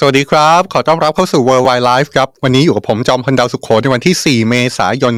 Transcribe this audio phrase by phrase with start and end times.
[0.00, 5.14] สวัสดีครับ ขอต้อนรับเข้าสู่ World Wide Life ครับ วันนี้อยู่กับผมจอมพลดาวสุขโขในวันที่ 4 เมษายน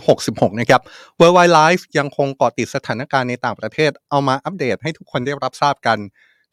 [0.00, 0.80] 2566 นะครับ
[1.18, 5.98] World Wide Life ยังคงเกาะติดสถานการณ์ในต่างประเทศ เอามาอัปเดตให้ทุกคนได้รับทราบกัน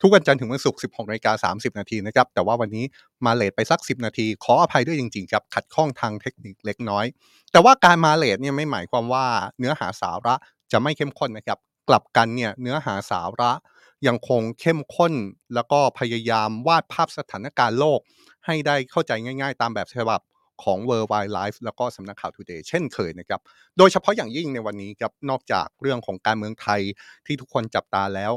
[0.02, 2.85] ทุกวันจันทร์ถึงวันศุกร์ 16นาฬิกา30 นาทีนะครับ แต่ว่าวันนี้
[3.25, 7.05] มาเลทไปสัก 10 นาที ขออภัยด้วยจริงๆครับ ขัดข้องทางเทคนิคเล็กน้อย
[7.52, 9.25] แต่ว่าการมาเลทเนี่ยไม่หมายความว่า
[9.59, 10.35] เนื้อหาสาระ
[10.72, 13.52] จะไม่เข้มข้นนะครับ กลับกันเนี่ยเนื้อหาสาระ
[14.07, 15.13] ยังคงเข้มข้น
[15.55, 17.99] แล้วก็พยายามวาดภาพสถานการณ์โลก
[18.45, 20.21] ให้ได้เข้าใจง่ายๆ ตามแบบฉบับ
[20.63, 23.41] ของ World Wide Life แล้วก็สำนักข่าว Today เช่นเคยนะครับ
[23.77, 26.81] โดยเฉพาะอย่างยิ่งในวันนี้ครับ นอกจากเรื่องของการเมืองไทย
[27.25, 28.31] ที่ทุกคนจับตาแล้ว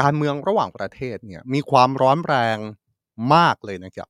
[0.00, 2.58] การเมืองระหว่างประเทศเนี่ยมีความร้อนแรง
[3.34, 4.08] มากเลยนะครับ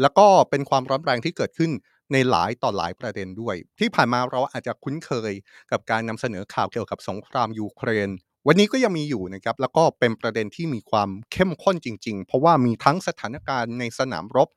[0.00, 1.70] แล้วก็เป็นความร้อนแรงที่เกิดขึ้น
[2.12, 5.32] ในหลายต่อหลายประเด็นด้วย ที่ผ่านมาเราอาจจะคุ้นเคย
[5.70, 8.10] กับการนำเสนอข่าวเกี่ยวกับสงครามยูเครน
[8.46, 14.48] วันนี้ก็ยังมีอยู่นะครับแล้วก็เป็นประเด็นที่มีความเข้มข้นจริง ๆ เพราะว่ามีทั้งสถานการณ์ในสนามรบ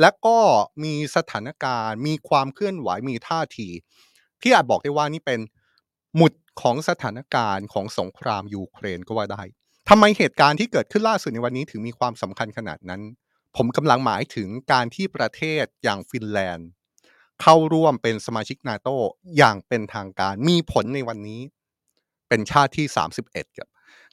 [0.00, 0.38] และก็
[0.84, 3.68] มีสถานการณ์ มีความเคลื่อนไหวมีท่าที
[4.42, 5.40] ที่อาจบอกได้ว่านี่เป็น
[6.16, 9.42] หมุดของสถานการณ์ของสงครามยูเครนก็ว่าได้
[9.88, 13.02] ทำไมเหตุการณ์ที่เกิดขึ้นล่าสุดในวันนี้ถึงมีความสำคัญขนาดนั้น
[13.56, 16.68] ผมกำลังหมายถึงการที่ประเทศอย่างฟินแลนด์
[17.42, 18.88] เข้าร่วมเป็นสมาชิกนาโต
[19.36, 21.40] อย่างเป็นทางการมีผลในวันนี้
[22.34, 22.86] เป็นชาติที่
[23.22, 23.68] 31ครับ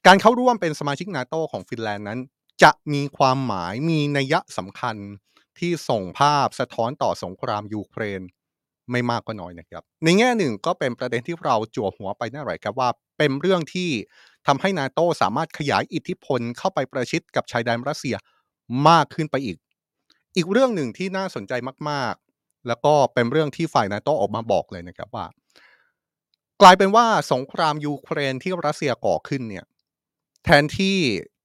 [0.07, 2.19] การเข้าร่วมเป็นสมาชิกนาโตของฟินแลนด์นั้น
[2.63, 4.95] จะมีความหมายมีนัยสำคัญ
[5.59, 8.21] ที่ส่งภาพสะท้อนต่อสงครามยูเครน
[8.91, 13.89] ไม่มากก็น้อยนะครับ ในแง่หนึ่งก็เป็นประเด็นที่เราจั่วหัวไปนั่นแหละครับว่า เป็นเรื่องที่
[14.47, 18.15] ทำให้นาโตสามารถขยายอิทธิพลเข้าไปประชิดกับชายแดนรัสเซีย
[18.87, 19.57] มากขึ้นไปอีก
[20.35, 21.53] อีกเรื่องหนึ่งที่น่าสนใจ
[21.89, 25.25] มาก ๆ แล้วก็เป็นเรื่องที่ฝ่ายนาโตออกมาบอกเลยนะครับว่า
[26.61, 29.65] กลายเป็นว่าสงครามยูเครนที่รัสเซียก่อขึ้นเนี่ย
[30.45, 30.97] แทนที่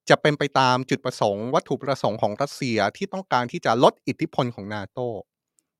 [0.08, 5.00] จะเป็นไปตามจุดประสงค์วัตถุประสงค์ของรัสเซียที่ต้องการที่จะลดอิทธิพลของนาโต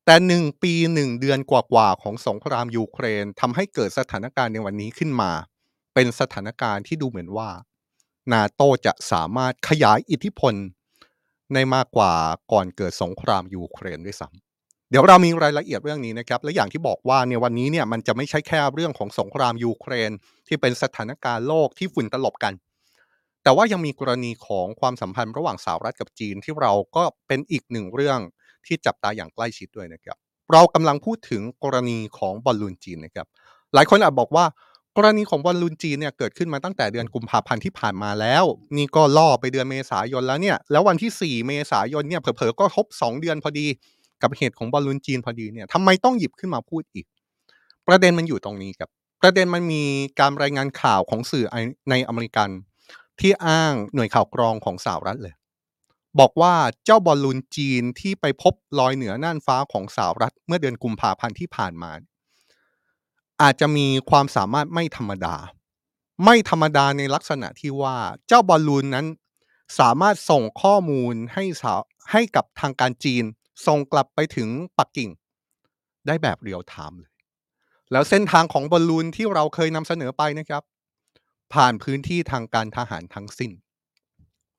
[0.05, 5.31] แต่หนึ่งปีหนึ่งเดือนกว่าๆของสงครามยูเครนทำให้เกิดสถานการณ์ในวันนี้ขึ้นมา
[5.93, 7.49] เป็นสถานการณ์ที่ดูเหมือนว่า
[8.33, 10.53] นาโตจะสามารถขยายอิทธิพล
[11.53, 12.13] ในมากกว่า
[12.51, 14.46] ก่อนเกิดสงครามยูเครนด้วยซ้ำ
[14.89, 20.11] เดี๋ยวเรามีรายละเอียดเรื่องนี้นะครับ และอย่างที่บอกว่าในวันนี้เนี่ยมันจะไม่ใช่แค่เรื่องของสงครามยูเครน
[20.47, 22.53] ที่เป็นสถานการณ์โลกที่ฝุ่นตลบกัน
[23.43, 28.19] แต่ว่ายังมีกรณีของความสัมพันธ์ระหว่างสหรัฐกับจีนที่เราก็เป็นอีกหนึ่งเรื่อง
[28.65, 30.17] ที่จับตาอย่างใกล้ชิดด้วยนะครับ
[30.51, 33.27] เรากำลังพูดถึงกรณีของบอลลูนจีนนะครับ
[33.73, 34.45] หลายคนอาจบอกว่า
[34.97, 38.43] กรณีของบอลลูนจีนเนี่ยเกิดขึ้นมาตั้งแต่เดือนกุมภาพันธ์ที่ผ่านมาแล้ว
[38.77, 43.67] นี่ก็ล่อไปเดือนเมษายนแล้วเนี่ยแล้ววันที่ 4 เมษายนเนี่ยเผลอๆก็ครบ2 เดือนพอดี
[44.21, 47.05] กับเหตุของบอลลูนจีนพอดีเนี่ยทำไมต้องหยิบขึ้นมาพูดอีก
[47.87, 48.89] ประเด็นมันอยู่ตรงนี้ครับ
[49.21, 49.83] ประเด็นมันมี
[50.19, 51.45] การรายงานข่าวของสื่อ
[51.89, 52.49] ในอเมริกัน
[53.19, 55.35] ที่อ้างหน่วยข่าวกรองของสหรัฐเลย
[56.19, 56.53] บอกว่า
[56.85, 61.91] เจ้าบอลลูนจีนที่ไปพบลอยเหนือน่านฟ้าของสหรัฐ เมื่อเดือนกุมภาพันธ์ที่ผ่านมา
[63.41, 65.35] อาจจะมีความสามารถไม่ธรรมดา
[66.25, 67.97] ไม่ธรรมดาในลักษณะที่ว่า
[68.27, 69.05] เจ้าบอลลูนนั้น
[69.79, 71.79] สามารถส่งข้อมูลให้สาว
[72.11, 73.23] ให้กับทางการจีน
[73.65, 75.09] ส่งกลับไปถึงปักกิ่ง
[76.07, 77.11] ได้แบบเรียลไทม์เลย
[77.91, 80.63] แล้วเส้นทางของบอลลูนที่เราเคยนำเสนอไปนะครับ
[81.53, 83.51] ผ่านพื้นที่ทางการทหารทั้งสิ้น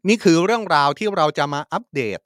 [0.09, 2.19] นี่คือเรื่องราวที่เราจะมาอัปเดต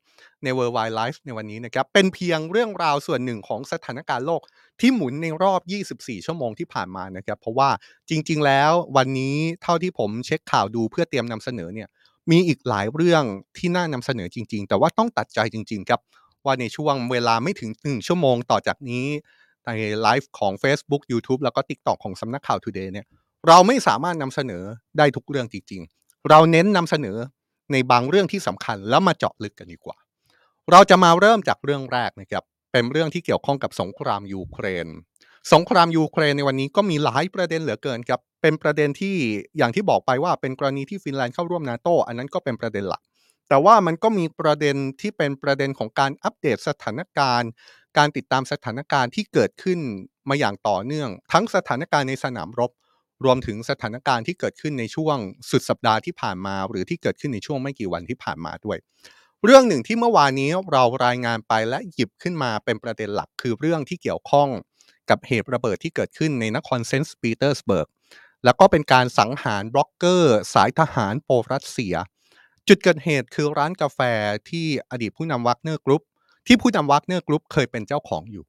[0.42, 4.42] ใน World Wide Life ในวันนี้นะครับ เป็นเพียงเรื่องราวส่วนหนึ่งของสถานการณ์โลก
[4.80, 5.60] ที่หมุนในรอบ
[5.94, 7.70] 24 ชั่วโมงที่ผ่านมานะครับ เพราะว่า
[8.10, 11.88] จริง ๆ แล้ววันนี้เท่าที่ผมเช็คข่าวดูเพื่อเตรียมนำเสนอเนี่ย
[12.30, 13.22] มีอีกหลายเรื่อง
[13.58, 16.00] ที่น่านำเสนอจริง ๆ แต่ว่าต้องตัดใจจริง ๆ ครับ
[16.44, 19.06] ว่าในช่วงเวลาไม่ถึง 1 ชั่วโมงต่อจากนี้
[19.66, 19.70] ใน
[20.02, 23.06] ไลฟ์ของ Facebook YouTube แล้วก็ TikTok ของสำนักข่าว Today เนี่ย
[23.48, 24.62] เราไม่สามารถนำเสนอ
[24.98, 27.16] ได้ทุกเรื่องจริง ๆ เราเน้นนำเสนอ
[27.72, 29.96] ในบางเรื่องที่สำคัญแล้วมาเจาะลึกกันดีกว่า
[30.70, 34.86] เราจะมาเริ่มจากเรื่องแรกนะครับเป็นเรื่องที่เกี่ยวข้องกับสงครามยูเครน
[35.52, 39.16] สงครามยูเครนในวันนี้ก็มีหลายประเด็นเหลือเกินครับเป็นประเด็นที่
[39.58, 43.02] อย่างที่บอกไปว่าเป็นกรณีที่ฟินแลนด์เข้าร่วมนาโตอันนั้นก็เป็นประเด็นหลัก
[43.48, 47.50] แต่ว่ามันก็มีประเด็นที่เป็นประเด็นของการอัปเดตสถานการณ์
[47.98, 49.78] การติดตามสถานการณ์ที่เกิดขึ้น
[50.28, 52.70] มาอย่างต่อเนื่อง ทั้งสถานการณ์ในสนามรบ
[53.24, 55.16] รวมถึงสถานการณ์ที่เกิดขึ้นในช่วง
[55.50, 58.78] สุดสัปดาห์ที่ผ่านมา หรือที่เกิดขึ้นในช่วงไม่กี่วันที่ผ่านมาด้วย
[59.44, 64.48] เรื่องหนึ่งที่เมื่อวานนี้เรารายงานไปและหยิบขึ้นมาเป็นประเด็นหลักคือเรื่องที่เกี่ยวข้อง
[65.10, 67.88] กับเหตุระเบิดที่เกิดขึ้นในนครเซนต์ปีเตอร์สเบิร์ก
[68.44, 71.94] แล้วก็เป็นการสังหารบล็อกเกอร์ สายทหารโปรรัสเซีย
[72.68, 74.00] จุดเกิดเหตุคือร้านกาแฟ
[74.50, 76.02] ที่อดีตผู้นำวักเนอร์กรุ๊ป
[76.46, 78.44] ที่ผู้นำวักเนอร์กรุ๊ปเคยเป็นเจ้าของอยู่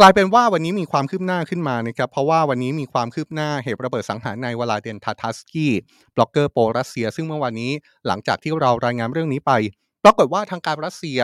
[0.00, 5.72] กลายเป็นว่าวันนี้มีความคืบหน้าขึ้นมานะครับเพราะว่าวันนี้มีความคืบหน้าเหตุระเบิดสังหารนายวลาดเลนทาทาร์สกี้
[6.14, 7.72] บล็อกเกอร์โปรรัสเซีย ซึ่งเมื่อวานนี้
[8.06, 11.20] หลังจากที่เรารายงานเรื่องนี้ไปปรากฏว่าทางการรัสเซีย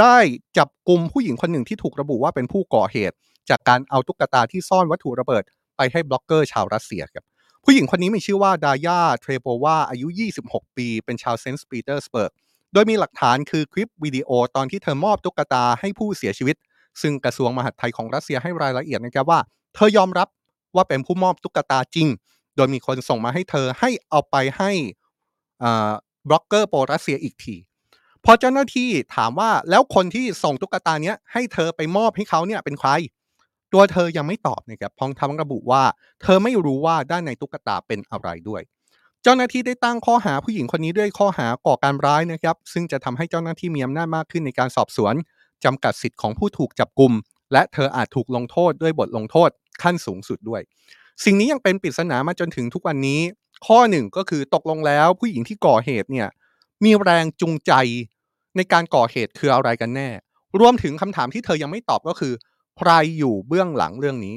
[0.00, 0.16] ได้
[0.58, 3.16] จับกลุ่มผู้หญิงคนหนึ่งที่ถูกระบุว่าเป็นผู้ก่อเหตุ
[3.50, 5.42] จากการเอาตุ๊กตาที่ซ่อนวัตถุระเบิด
[5.76, 7.24] ไปให้บล็อกเกอร์ชาวรัสเซียครับ
[7.70, 10.08] ผู้หญิงคนนี้มีชื่อว่าดาร์ยาเทรโปวาอายุ
[10.42, 12.32] 26 ปี เป็นชาวเซนต์ปีเตอร์สเบิร์ก
[12.72, 16.56] โดยมีหลักฐานคือคลิปวิดีโอตอนที่เธอมอบตุ๊กตาให้ผู้เสียชีวิต
[17.00, 19.40] ซึ่งกระทรวงมหาดไทยของรัสเซียให้รายละเอียดนะครับว่า
[19.74, 20.28] เธอยอมรับ
[20.74, 22.08] ว่าเป็นผู้มอบตุ๊กตาจริง
[22.56, 24.70] โดยมีคนส่งมาให้เธอให้เอาไปให้
[26.28, 27.56] บล็อกเกอร์โปรรัสเซียอีกที
[28.24, 32.90] พอเจ้าหน้าที่ถามว่าแล้วคนที่ส่งตุ๊กตาเนี้ยให้เธอไปมอบให้เขาเนี่ยเป็นใคร
[33.72, 35.82] ตัวเธอยังไม่ตอบนะครับพองทำระบุว่า
[36.22, 38.62] เธอไม่รู้ว่าด้านในตุ๊กตาเป็นอะไรด้วย
[39.22, 45.14] เจ้าหน้าที่ได้ตั้งข้อหาผู้หญิงคนนี้ด้วยข้อหาก่อการร้ายนะครับ ซึ่งจะทำให้เจ้าหน้าที่มีอำนาจมากขึ้นในการสอบสวน
[45.64, 47.12] จำกัดสิทธิ์ของผู้ถูกจับกลุ่ม
[47.52, 49.50] และเธออาจถูกลงโทษด้วยบทลงโทษ
[49.82, 50.60] ขั้นสูงสุดด้วย
[51.24, 53.20] สิ่งนี้ยังเป็นปริศนามาจนถึงทุกวันนี้
[53.66, 56.28] ข้อหนึ่งก็คือตกลงแล้วผู้หญิงที่ก่อเหตุเนี่ย
[56.84, 57.72] มีแรงจูงใจ
[58.56, 60.08] ในการก่อเหตุคืออะไรกันแน่
[60.60, 62.32] รวมถึงคำถามที่เธอยังไม่ตอบก็คือ
[62.78, 64.36] ใครอยู่เบื้องหลังเรื่องนี้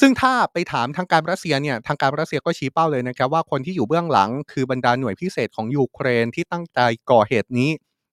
[0.00, 7.70] ซึ่งถ้าไปถามทางการรัสเซียเนี่ยทางการรัสเซียก็ชี้เป้าเลยนะครับว่าคนที่อยู่เบื้องหลังคือบรรดาหน่วยพิเศษของยูเครนที่ตั้งใจก่อเหตุนี้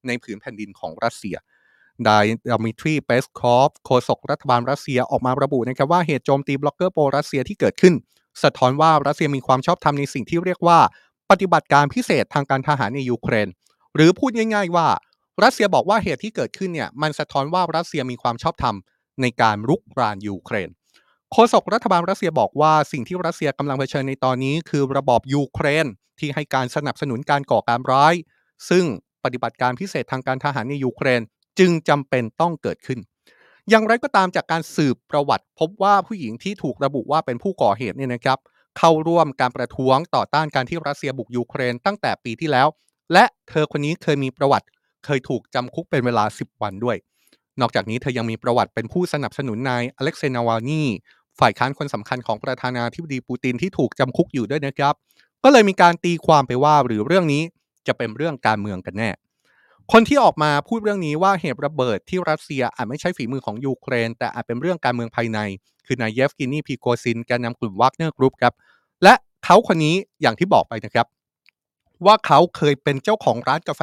[0.07, 1.35] ในผืนแผ่นดินของรัสเซีย
[2.05, 2.09] ได
[2.49, 7.93] ดมิทรีเปสคอฟโฆษกรัฐบาลรัสเซียออกมาระบุนะครับว่าเหตุโจมตีบล็อกเกอร์โปรรัสเซียที่เกิดขึ้น
[8.43, 10.79] สะท้อนว่ารัสเซียมีความชอบธรรมในสิ่งที่เรียกว่า
[11.29, 13.47] ปฏิบัติการพิเศษทางการทหารในยูเครน
[13.95, 14.87] หรือพูดง่าย ๆ ว่า
[15.43, 18.75] รัสเซียบอกว่าเหตุที่เกิดขึ้นเนี่ยมันสะท้อนว่ารัสเซียมีความชอบธรรม
[19.21, 20.69] ในการรุกรานยูเครน
[21.31, 25.85] โฆษกรัฐบาลรัสเซียบอกว่าสิ่งที่รัสเซียกำลังเผชิญในตอนนี้คือระบอบยูเครน
[26.19, 28.13] ที่ให้การสนับสนุนการก่อการร้าย
[28.69, 28.85] ซึ่ง
[29.23, 31.21] ปฏิบัติการพิเศษทางการทหารในยูเครน
[31.59, 32.99] จึงจำเป็นต้องเกิดขึ้น
[33.69, 38.39] อย่างไรก็ตามจากการสืบประวัติ พบว่าผู้หญิงที่ถูกระบุว่าเป็นผู้ก่อเหตุเนี่ยนะครับ
[38.77, 42.67] เข้าร่วมการประท้วงต่อต้านการที่รัสเซียบุกยูเครนตั้งแต่ปีที่แล้ว
[43.13, 44.67] และเธอคนนี้เคยมีประวัติ
[45.05, 46.97] เคยถูกจำคุกเป็นเวลา 10 วันด้วย
[47.61, 50.83] นอกจากนี้เธอยังมีประวัติเป็นผู้สนับสนุนนายอเล็กเซนาวาลนี
[51.39, 54.93] ฝ่ายค้านคนสำคัญของประธานาธิบดีปูตินที่ถูกจำคุกอยู่ด้วยนะครับ
[55.43, 57.43] ก็เลยมีการตีความไปว่าหรือเรื่องนี้
[57.87, 59.09] จะเป็นเรื่องการเมืองกันแน่
[59.91, 65.39] คนที่ออกมาพูดเรื่องนี้ว่าเหตุระเบิดที่รัสเซียอาจไม่ใช่ฝีมือของยูเครน แต่อาจเป็นเรื่องการเมืองภายใน
[65.85, 68.53] คือนายเยฟเกนีพริโกซินแกนนำกลุ่มวากเนอร์กรุ๊ปครับ
[69.03, 69.13] และ
[69.45, 71.07] เขาคนนี้อย่างที่บอกไปนะครับ
[72.05, 73.81] ว่าเขาเคยเป็นเจ้าของร้านกาแฟ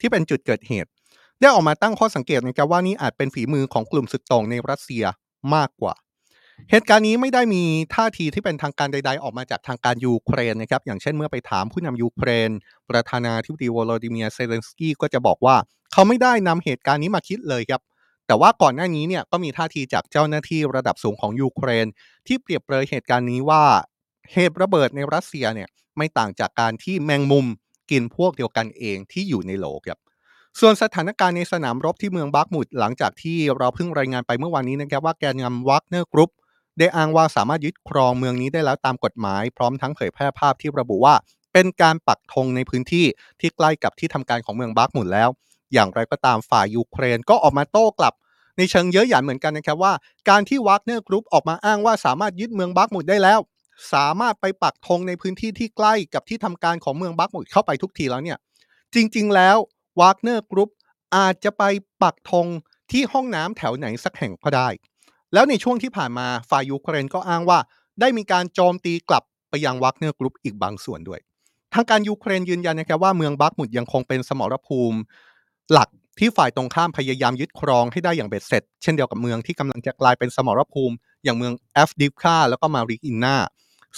[0.00, 0.90] ที่เป็นจุดเกิดเหตุ
[1.42, 5.04] ได้ออกมาตั้งข้อสังเกตนะครับว่านี่อาจเป็นฝีมือของกลุ่มสุดโต่งในรัสเซีย
[5.54, 5.94] มากกว่า
[6.70, 7.62] เหตุการณ์นี้ไม่ได้มี
[7.94, 12.50] ท่าทีที่เป็นทางการใด ๆ ออกมาจากทางการยูเครนนะครับอย่างเช่นเมื่อไปถามผู้นำยูเครน
[12.90, 15.56] ประธานาธิบดีวโลดิเมียร์เซเลนสกี้ก็จะบอกว่า
[15.92, 17.80] เขาไม่ได้นำเหตุการณ์นี้มาคิดเลยครับ
[18.26, 21.86] แต่ว่าก่อนหน้านี้เนี่ยก็มีท่าทีจากเจ้าหน้าที่ระดับสูงของยูเครน
[22.26, 23.64] ที่เปรียบเปรยเหตุการณ์นี้ว่า
[24.32, 27.46] เหตุระเบิดในรัสเซียเนี่ยไม่ต่างจากการที่แมงมุม
[27.90, 29.98] กินพวกเดียวกันเองที่อยู่ในโหลครับ
[30.60, 36.30] ส่วนสถานการณ์ในสนามรบที่เมืองบักมุดหลังจากที่เราเพิ่งรายงานไปเมื่อวานนี้นะครับว่าแกนนำวักเนอร์กรุ๊ป
[36.78, 41.14] ได้อ้างว่าสามารถยึดครองเมืองนี้ได้แล้วตามกฎหมาย พร้อมทั้งเผยแพร่ภาพที่ระบุว่า
[41.52, 43.06] เป็นการปักธงในพื้นที่
[43.40, 45.28] ที่ใกล้กับที่ทำการของเมืองบักมุดแล้ว
[45.72, 48.14] อย่างไรก็ตามฝ่ายยูเครนก็ออกมาโต้กลับ
[48.58, 49.92] ในเชิงเย้ยหยันเหมือนกันนะครับว่า
[50.28, 53.40] การที่วากเนอร์กรุ๊ปออกมาอ้างว่าสามารถยึดเมืองบักมุดได้แล้ว
[53.92, 58.38] สามารถไปปักธงในพื้นที่ที่ใกล้กับที่ทำการของเมืองบักมุดเข้าไปทุกทีแล้วเนี่ย
[58.94, 59.56] จริง ๆ แล้ว
[60.00, 60.70] วากเนอร์กรุ๊ป
[61.16, 61.62] อาจจะไป
[62.02, 62.46] ปักธง
[62.90, 64.68] ที่ห้องน้ำแถวไหนสักแห่งก็ได้
[65.32, 67.58] แล้วในช่วงที่ผ่านมาฝ่ายยูเครนก็อ้างว่า
[68.00, 71.20] ได้มีการโจมตีกลับไปยังวากเนอร์กรุ๊ปอีกบางส่วนด้วย
[71.74, 74.98] ทางการยูเครนยืนยันนะครับว่าเมืองบักมุดยังคงเป็นสมรภูมิ
[75.72, 80.94] หลักที่ฝ่ายตรงข้ามพยายามยึดครองให้ได้อย่างเบ็ดเสร็จ เช่นเดียวกับเมืองที่กำลังจะกลายเป็นสมรภูมิ
[81.24, 83.36] อย่างเมืองแอฟดิฟคาแล้วก็มาริอินกา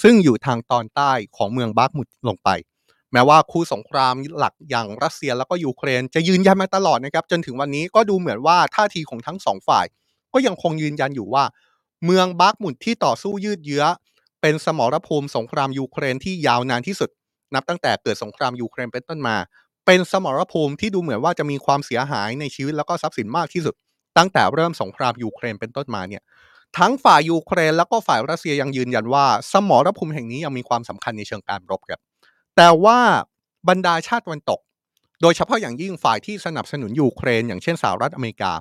[0.02, 2.48] ซึ่งอยู่ทางตอนใต้ของเมืองบักมุดลงไป
[3.14, 9.86] แม้ว่าคู่สงครามหลักอย่างรัสเซียแล้วก็ยูเครนจะยืนยันมาตลอดนะครับ จนถึงวันนี้ก็ดูเหมือนว่าท่าทีของทั้งสองฝ่าย
[10.32, 11.44] ก็ยังคงยืนยันอยู่ว่า
[12.04, 13.84] เมืองบักมุดที่ต่อสู้ยืดเยื้อ
[14.40, 17.10] เป็นสมรภูมิสงครามยูเครนที่ยาวนานที่สุด
[17.54, 19.36] นับตั้งแต่เกิดสงครามยูเครนเป็นต้นมา
[19.86, 23.74] เป็นสมรภูมิที่ดูเหมือนว่าจะมีความเสียหายในชีวิตแล้วก็ทรัพย์สินมากที่สุด
[24.18, 26.22] ตั้งแต่เริ่มสงครามยูเครนเป็นต้นมาเนี่ย
[26.78, 32.00] ทั้งฝ่ายยูเครนแล้วก็ฝ่ายรัสเซียยังยืนยันว่า สมรภูมิแห่งนี้ยังมีความสำคัญในเชิงการรบครับ
[32.56, 32.98] แต่ว่า
[33.68, 34.60] บรรดาชาติตะวันตก
[35.22, 38.52] โดยเฉพาะอย่างยิ่งฝ่ายที่สนับสนุนยูเครน อย่างเช่นสหรัฐอเมริกา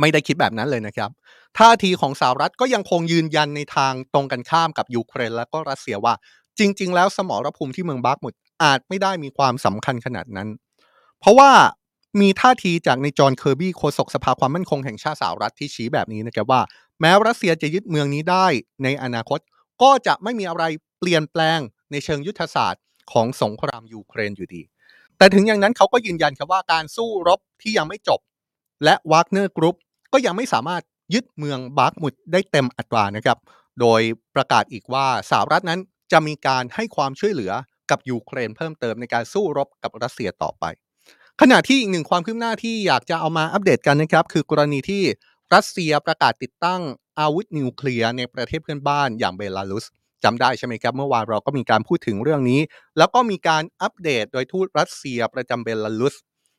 [0.00, 1.10] ไม่ได้คิดแบบนั้นเลยนะครับ
[1.58, 6.14] ท่าทีของสหรัฐก็ยังคงยืนยันในทางตรงกันข้ามกับยูเครน และก็รัสเซียว่า
[6.58, 10.48] จริง ๆ แล้วสมรภูมิที่เมืองบาร์กมุดอาจไม่ได้มีความสำคัญขนาดนั้น
[11.20, 11.50] เพราะว่า
[12.20, 16.60] มีท่าทีจากนายจอห์นเคอร์บี้โฆษกสภาความมั่นคงแห่งชาติสหรัฐที่ชี้แบบนี้นะครับว่า
[17.00, 18.46] แม้รัสเซียจะยึดเมืองนี้ได้
[18.82, 19.40] ในอนาคต
[19.82, 20.64] ก็จะไม่มีอะไร
[20.98, 21.58] เปลี่ยนแปลง
[21.90, 22.82] ในเชิงยุทธศาสตร์
[23.12, 24.62] ของสงครามยูเครนอยู่ดี
[25.18, 28.20] แต่ถึงอย่างนั้นเขาก็ยืนยันครับว่าการสู้รบที่ยังไม่จบ
[28.84, 29.76] และวากเนอร์กรุ๊ป
[30.12, 30.82] ก็ยังไม่สามารถ
[31.14, 33.38] ยึดเมืองบาร์กมุดได้เต็มอัตรานะครับ
[33.80, 34.00] โดย
[34.34, 35.80] ประกาศอีกว่าสหรัฐนั้น
[36.12, 37.52] จะมีการให้ความช่วยเหลือ
[37.90, 40.64] กับยูเครนเพิ่มเติมในการสู้รบกับรัสเซียต่อไป
[41.40, 45.02] ขณะที่อีกหนึ่งความคืบหน้าที่อยากจะเอามาอัปเดตกันนะครับ คือกรณีที่
[45.54, 46.82] รัสเซียประกาศติดตั้ง
[47.20, 49.84] อาวุธนิวเคลียร์ในประเทศเพื่อนบ้านอย่างเบลารุส
[50.24, 52.60] จำได้ใช่ไหมครับ เมื่อวานเราก็มีการพูดถึงเรื่องนี้
[52.98, 56.14] แล้วก็มีการอัปเดตโดยทูตรัสเซียประจำเบลารุส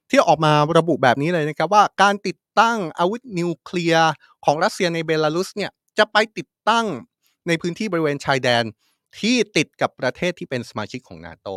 [0.09, 4.11] ที่ออกมาระบุแบบนี้เลยนะครับว่าการติดตั้งอาวุธนิวเคลียร์
[4.45, 6.85] ของรัสเซียในเบลารุสเนี่ยจะไปติดตั้ง
[7.47, 8.63] ในพื้นที่บริเวณชายแดน
[9.19, 11.47] ที่ติดกับประเทศที่เป็นสมาชิกของนาโต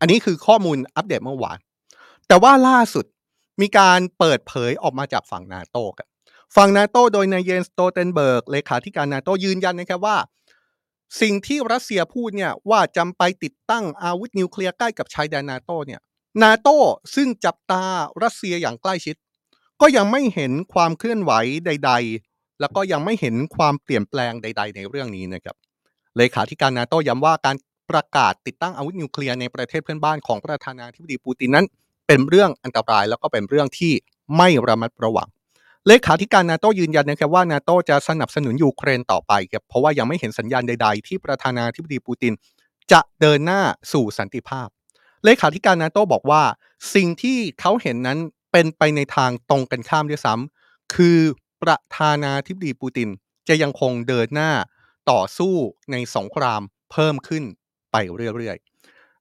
[0.00, 1.58] อันนี้คือข้อมูลอัปเดตเมื่อวาน
[2.28, 3.04] แต่ว่าล่าสุด
[3.60, 6.06] มีการเปิดเผยออกมาจากฝั่งนาโตกัน
[6.56, 10.16] ฝั่งนาโตโดยนายเยนสโตลเทนเบิร์กเลขาธิการนาโตยืนยันนะครับว่า
[11.20, 16.00] สิ่งที่รัสเซียพูดเนี่ยว่าจะไปติดตั้งอาวุธนิวเคลียร์ใกล้กับชายแดนนาโตเนี่ย
[16.42, 16.68] นาโต
[17.14, 17.82] ซึ่งจับตา
[18.22, 19.16] รัสเซียอย่างใกล้ชิด
[19.80, 21.32] ก็ยังไม่เห็นความเคลื่อนไหว
[21.66, 21.92] ใด
[22.26, 25.56] ๆ แล้วก็ยังไม่เห็นความเปลี่ยนแปลงใด ๆ ในเรื่องนี้นะครับ
[26.16, 27.56] เลขาธิการนาโตย้ำว่าการ
[27.90, 31.66] ประกาศติดตั้งอาวุธนิวเคลียร์ในประเทศเพื่อนบ้านของประธานาธิบดีปูตินนั้น
[32.06, 33.92] เป็นเรื่องอันตรายแล้วก็เป็นเรื่องที่
[34.36, 35.28] ไม่ระมัดระวัง
[35.88, 42.32] เลขาธิการนาโตยืนยันนะครับว่านาโตจะสนับสนุนยูเครนต่อไปครับเพราะว่ายังไม่เห็นสัญญาณใด ๆ ที่ประธานาธิบดีปูติน
[42.92, 44.68] จะเดินหน้าสู่สันติภาพ
[45.24, 46.42] เลขาธิการนาโตบอกว่า
[46.94, 48.18] สิ่งที่เขาเห็นนั้น
[48.52, 51.18] เป็นไปในทางตรงกันข้ามด้วยซ้ำคือ
[51.62, 53.08] ประธานาธิบดีปูติน
[53.48, 54.50] จะยังคงเดินหน้า
[55.10, 55.54] ต่อสู้
[55.92, 57.44] ในสงครามเพิ่มขึ้น
[57.92, 57.96] ไป
[58.36, 58.69] เรื่อยๆ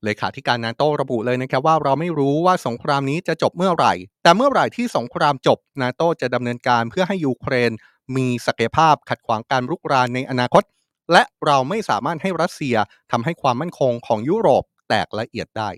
[0.03, 7.71] เลขาธิการนาโตระบุเลยนะครับว่าเราไม่รู้ว่าสงครามนี้จะจบเมื่อไหร่ แต่เมื่อไหร่ที่สงครามจบนาโตจะดำเนินการเพื่อให้ยูเครน
[8.15, 10.63] มีศักยภาพขัดขวางการรุกรานในอนาคต
[11.11, 12.75] และเราไม่สามารถให้รัสเซีย
[13.11, 15.69] ทำให้ความมั่นคงของยุโรปแตกละเอียดได้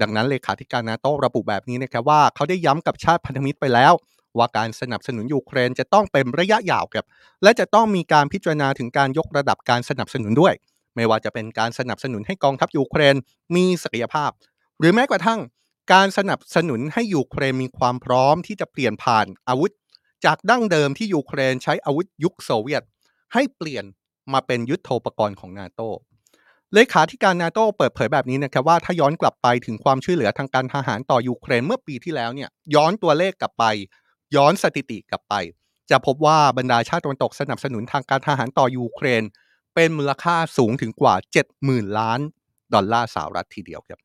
[0.00, 3.92] ดังนั้นเลขาธิการนาโตระบุแบบนี้นะครับว่าเขาได้ย้ำกับชาติพันธมิตรไปแล้ว
[4.38, 7.06] ว่าการสนับสนุนยูเครนจะต้องเป็นระยะยาวครับ
[7.42, 10.54] และจะต้องมีการพิจารณาถึงการยกระดับการสนับสนุนด้วย
[10.96, 13.14] ไม่ว่าจะเป็นการสนับสนุนให้กองทัพยูเครน
[13.54, 14.30] มีศักยภาพ
[14.78, 15.40] หรือแม้กระทั่ง
[15.92, 19.72] การสนับสนุนให้ยูเครนมีความพร้อมที่จะเปลี่ยนผ่านอาวุธ
[20.24, 22.82] จากดั้งเดิมที่ยูเครนใช้อาวุธยุคโซเวียต
[23.34, 23.84] ให้เปลี่ยน
[24.32, 25.80] มาเป็นยุทโธปกรณ์ของนาโต
[26.74, 33.64] เลขาธิการนาโตเปิดเผยแบบนี้นะครับว่าถ้าย้อนกลับไปถึงความช่วยเหลือทางการทหารต่อยูเครนเมื่อปีที่แล้วเนี่ยย้อนตัวเลขกลับไป
[34.36, 35.34] ย้อนสถิติกลับไป
[35.90, 39.22] จะพบว่าบรรดาชาติตะวันตกสนับสนุนทางการทหารต่อยูเครน
[39.74, 41.14] เป็นมูลค่าสูงถึงกว่า
[41.56, 42.20] 70,000 ล้าน
[42.74, 44.00] ดอลลาร์สหรัฐทีเดียวครับ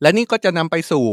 [0.00, 1.06] และนี่ก็จะนำไปสู่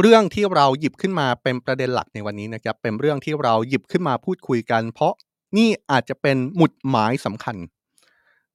[0.00, 5.14] เรื่องที่เราหยิบขึ้นมาเป็นประเด็นหลักในวันนี้นะครับ เป็นเรื่องที่เราหยิบขึ้นมาพูดคุยกัน เพราะ
[5.56, 7.56] นี่อาจจะเป็นหมุดหมายสำคัญ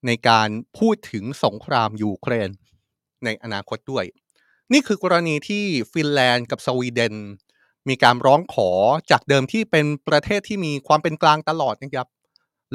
[0.05, 2.50] ในการพูดถึงสงครามยูเครน
[3.25, 4.05] ในอนาคตด้วย
[4.74, 7.15] นี่คือกรณีที่ฟินแลนด์กับสวีเดน
[7.89, 8.69] มีการร้องขอ
[9.12, 12.07] จากเดิมที่เป็นประเทศที่มีความเป็นกลางตลอดนะครับ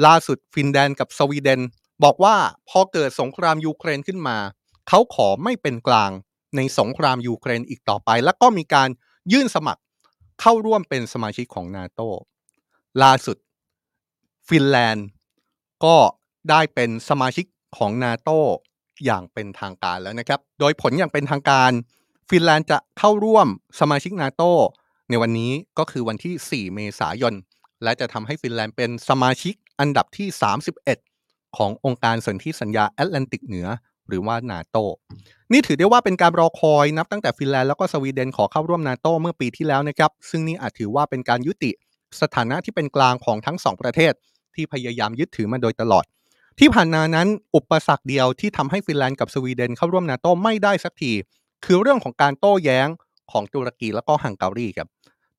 [0.05, 1.61] ล่าสุดฟินแลนด์กับสวีเดน
[2.03, 2.35] บอกว่า
[2.69, 4.37] พอเกิดสงครามยูเครนขึ้นมา
[4.87, 6.11] เขาขอไม่เป็นกลาง
[6.55, 8.89] ในสงครามยูเครนอีกต่อไป แล้วก็มีการ
[9.31, 9.81] ยื่นสมัคร
[10.41, 12.01] เข้าร่วมเป็นสมาชิกของนาโต
[13.03, 13.37] ล่าสุด
[14.47, 15.07] ฟินแลนด์
[15.85, 15.97] ก็
[16.49, 17.45] ได้เป็นสมาชิก
[17.77, 18.29] ของนาโต
[19.05, 21.71] อย่างเป็นทางการแล้วนะครับ โดยผลอย่างเป็นทางการ
[22.29, 23.47] ฟินแลนด์จะเข้าร่วม
[23.79, 24.43] สมาชิกนาโต
[25.09, 27.33] ในวันนี้ก็คือวันที่ 4 เมษายน
[27.85, 30.27] และจะทำให้ฟินแลนด์เป็นสมาชิกอันดับที่
[30.93, 33.67] 31 ขององค์การสนธิสัญญาแอตแลนติกเหนือ
[34.07, 34.77] หรือว่านาโต
[35.51, 41.71] นี่ถือได้ว่าเป็นการรอคอยนับตั้งแต่ฟินแลนด์แล้วก็สวีเดนขอเข้าร่วมนาโตเมื่อปีที่แล้วนะครับ ซึ่งนี่อาจถือว่าเป็นการยุติ
[42.21, 44.13] สถานะที่เป็นกลางของทั้งสองประเทศ
[44.55, 46.05] ที่พยายามยึดถือมาโดยตลอด
[46.59, 51.11] ที่ผ่านมานั้น อุปสรรคเดียวที่ทำให้ฟินแลนด์กับสวีเดนเข้าร่วมนาโตไม่ได้สักที
[51.65, 52.87] คือเรื่องของการโต้แย้ง
[53.31, 54.87] ของตุรกีแล้วก็ฮังการีครับ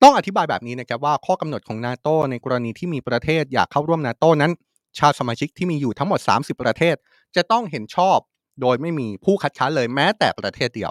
[0.03, 4.53] ต้องอธิบายแบบนี้นะครับว่าข้อกำหนดของนาโตในกรณีที่มีประเทศอยากเข้าร่วมนาโตนั้น
[4.99, 6.97] ชาติสมาชิกที่มีอยู่ทั้งหมด 30 ประเทศ
[7.37, 8.19] จะต้องเห็นชอบ
[8.61, 10.91] โดยไม่มีผู้คัดค้านเลยแม้แต่ประเทศเดียว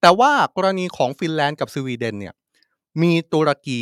[0.00, 2.34] แต่ว่ากรณีของฟินแลนด์กับสวีเดนเนี่ย
[3.02, 3.80] มีตุรกี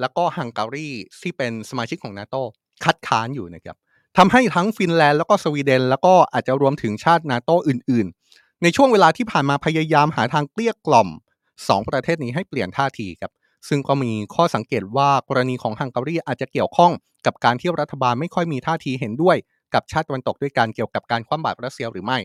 [0.00, 0.90] แล้วก็ฮังการี
[1.20, 2.36] ที่เป็นสมาชิกของนาโต
[2.84, 3.76] คัดค้านอยู่นะครับ
[4.18, 11.08] ทำให้ทั้งฟินแลนด์แล้วก็สวีเดน แล้วก็อาจจะรวมถึงชาตินาโตอื่น ๆ ในช่วงเวลาที่ผ่านมาพยายามหาทางเกลี้ยกล่อม
[11.48, 13.32] 2 ประเทศนี้ให้เปลี่ยนท่าทีครับ
[13.68, 16.92] ซึ่งก็มีข้อสังเกตว่ากรณีของฮังการีอาจจะเกี่ยวข้อง
[17.26, 19.36] กับการที่รัฐบาลไม่ค่อยมีท่าทีเห็นด้วย
[19.74, 22.18] กับชาติตะวันตกด้วยการเกี่ยวกับการคว่ำบาตรรัสเซียหรือไม่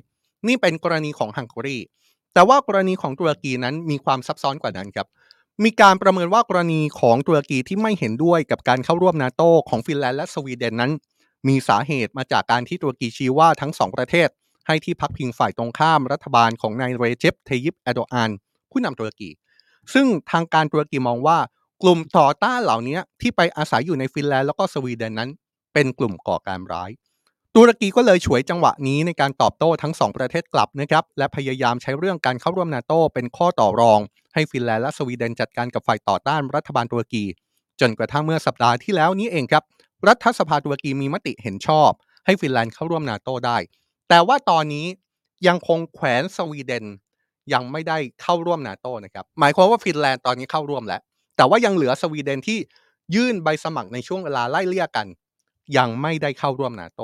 [0.48, 1.78] นี่เป็นกรณีของฮังการี
[2.34, 5.08] แต่ว่ากรณีของตุรกีนั้นมีความซับซ้อนกว่านั้นครับ
[5.64, 10.92] มีการประเมินว่ากรณีของตุรกีที่ไม่เห็นด้วยกับการเข้าร่วมนาโตของฟินแลนด์และสวีเดนนั้น
[11.48, 14.30] มีสาเหตุมาจากการที่ตุรกีชี้ว่าทั้งสองประเทศ
[14.68, 18.32] ให้ที่พักพิงฝ่ายตรงข้ามรัฐบาลของนายเรเจปเทยิปแอโดอาน
[18.72, 19.30] ผู้นำตุรกี
[19.94, 21.38] ซึ่งทางการตุรกีมองว่า
[21.84, 25.30] กลุ่มต่อต้านเหล่านี้ที่ไปอาศัยอยู่ในฟินแลนด์แล้วก็สวีเดนนั้น
[25.74, 26.92] เป็นกลุ่มก่อการร้าย
[27.56, 34.00] ตุรกีก็เลยฉวยจังหวะนี้ในการตอบโต้ทั้งสองประเทศกลับนะครับและพยายามใช้เรื่องการเข้าร่วมนาโตเป็นข้อต่อรอง
[34.34, 37.26] ให้ฟินแลนด์และสวีเดนจัดการกับฝ่ายต่อต้านรัฐบาลตุรกี
[37.80, 39.64] จนกระทั่งเมื่อสัปดาห์ที่แล้วนี้เองครับ
[40.08, 41.90] รัฐสภาตุรกีมีมติเห็นชอบ
[42.26, 43.58] ให้ฟินแลนด์เข้าร่วมนาโตได้
[44.10, 44.88] แต่ว่าตอนนี้
[45.48, 46.86] ยังคงแขวนสวีเดน
[47.54, 51.02] ยังไม่ได้เข้าร่วมนาโตนะครับหมายความว่าฟินแลนด์ตอนนี้เข้าร่วมแล้ว
[51.38, 52.60] แต่ว่ายังเหลือสวีเดนที่
[53.16, 55.08] ยื่นใบสมัครในช่วงเวลาไล่เลี่ยกัน
[55.78, 57.02] ยังไม่ได้เข้าร่วมนาโต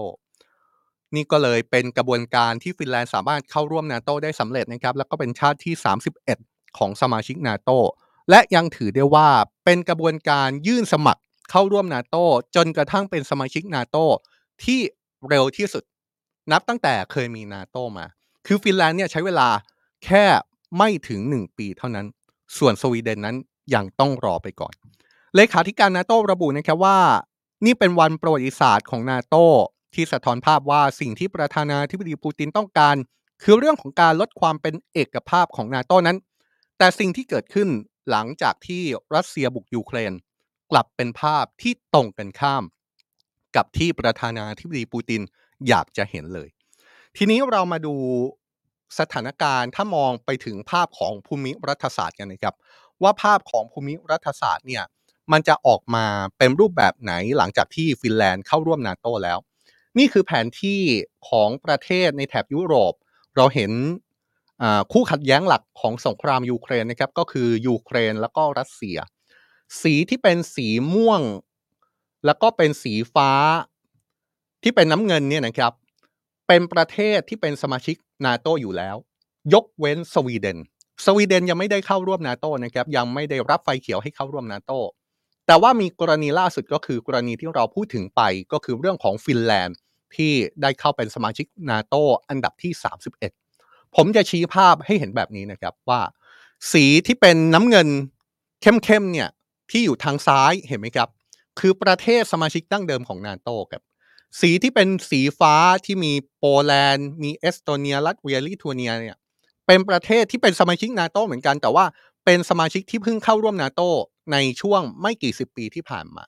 [1.16, 5.74] นี่ก็เลยเป็นกระบวนการที่ฟินแลนด์สามารถเข้าร่วมนาโตได้สำเร็จนะครับ แล้วก็เป็นชาติที่
[6.26, 7.70] 31 ของสมาชิกนาโต
[8.30, 9.30] และยังถือได้ว่า
[9.66, 11.22] เป็นกระบวนการยื่นสมัคร
[11.52, 12.16] เข้าร่วมนาโต
[12.56, 13.98] จนกระทั่งเป็นสมาชิกนาโต
[14.64, 14.80] ที่
[15.30, 15.84] เร็วที่สุด
[16.52, 18.06] นับตั้งแต่เคยมีนาโตมา
[18.48, 19.48] คือฟินแลนด์เนี่ยใช้เวลา
[20.06, 20.26] แค่
[20.78, 22.06] ไม่ถึง 1 ปีเท่านั้น
[22.58, 23.38] ส่วนสวีเดนนั้น
[23.76, 24.74] ยังต้องรอไปก่อน
[25.36, 27.00] เลขาธิการนาโตระบุนะครับว่า
[27.66, 29.36] นี่เป็นวันประวัติศาสตร์ของนาโต
[29.96, 32.96] ที่สะท้อนภาพว่าสิ่งที่ประธานาธิบดีปูตินต้องการ
[33.44, 36.18] คือเรื่องของการลดความเป็นเอกภาพของนาโตนั้น
[36.78, 37.70] แต่สิ่งที่เกิดขึ้น
[38.10, 38.84] หลังจากที่
[39.16, 40.14] รัสเซียบุกยูเครน
[40.72, 42.64] กลับเป็นภาพที่ตรงกันข้าม
[43.56, 45.22] กับที่ประธานาธิบดีปูติน
[45.68, 46.50] อยากจะเห็นเลย
[47.18, 47.96] ทีนี้เรามาดู
[49.00, 52.56] สถานการณ์ถ้ามองไปถึงภาพของภูมิรัฐศาสตร์กันนะครับ
[53.04, 54.84] ว่าภาพของภูมิรัฐศาสตร์เนี่ย
[55.32, 56.06] มันจะออกมา
[56.38, 59.38] เป็นรูปแบบไหนหลังจากที่ฟินแลนด์เข้าร่วมนาโตแล้ว
[59.98, 60.82] นี่คือแผนที่
[61.30, 62.94] ของประเทศในแถบยุโรป
[63.36, 63.72] เราเห็น
[64.92, 68.98] คู่ขัดแย้งหลักของสงครามยูเครนนะครับก็คือยูเครนแล้วก็รัสเซีย
[69.82, 71.22] สีที่เป็นสีม่วง
[72.26, 73.32] แล้วก็เป็นสีฟ้า
[74.64, 75.74] ที่เป็นน้ำเงินเนี่ยนะครับ
[76.48, 77.96] เป็นประเทศที่เป็นสมาชิก
[78.26, 78.96] นาโตอยู่แล้ว
[79.54, 80.58] ยกเว้นสวีเดน
[81.06, 84.72] สวีเดนยังไม่ได้เข้าร่วมนาโตนะครับยังไม่ได้รับไฟเขียวให้เข้าร่วมนาโต
[85.48, 89.78] แต่ว่ามีกรณีล่าสุดก็คือกรณีที่เราพูดถึงไปก็คือเรื่องของฟินแลนด์
[90.16, 90.32] ที่
[90.62, 91.96] ได้เข้าเป็นสมาชิกนาโต
[92.30, 92.72] อันดับที่
[93.36, 96.02] 31 ผมจะชี้ภาพให้เห็นแบบนี้นะครับว่า
[96.72, 97.88] สีที่เป็นน้ำเงิน
[98.62, 99.30] เข้มๆเนี่ย
[99.72, 101.10] ที่อยู่ทางซ้ายเห็นไหมครับ
[101.60, 103.82] คือประเทศสมาชิกดั้งเดิมของนาโตครับ
[104.40, 109.18] สีที่เป็นสีฟ้าที่มีโปแลนด์ มีเอสโตเนีย ลัตเวียลิทัวเนียเนี่ย
[109.68, 111.86] เป็นประเทศที่เป็นสมาชิกนาโตเหมือนกัน แต่ว่า
[112.26, 113.82] เป็นสมาชิกที่เพิ่งเข้าร่วมนาโต
[114.32, 116.26] ในช่วงไม่กี่สิบปีที่ผ่านมา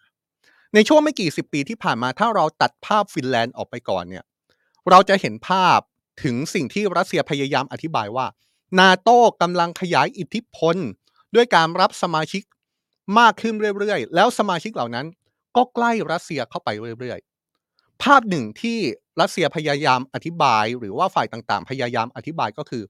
[0.73, 4.23] ในช่วงไม่กี่สิบปีที่ผ่านมา ถ้าเราตัดภาพฟินแลนด์ออกไปก่อนเนี่ย
[4.89, 5.79] เราจะเห็นภาพ
[6.23, 8.27] ถึงสิ่งที่รัสเซียพยายามอธิบายว่า
[8.79, 9.09] นาโต
[9.41, 10.75] กำลังขยายอิทธิพล
[11.35, 12.43] ด้วยการรับสมาชิก
[13.19, 15.05] มากขึ้นเรื่อยๆ แล้วสมาชิกเหล่านั้น
[15.55, 17.19] ก็ใกล้รัสเซียเข้าไปเรื่อย
[18.03, 18.77] ภาพหนึ่งที่
[19.21, 22.83] รัสเซียพยายามอธิบาย หรือว่าฝ่ายต่างๆ พยายามอธิบายก็คือ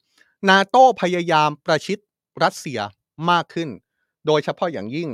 [0.49, 1.97] นาโตพยายามประชิด
[2.43, 2.79] รัสเซีย
[3.29, 3.69] มากขึ้น
[4.27, 5.09] โดยเฉพาะอย่างยิ่ง